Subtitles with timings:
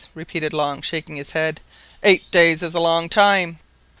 [0.15, 1.61] repeated Long, shaking his head;
[2.01, 3.59] "eight days is a long time."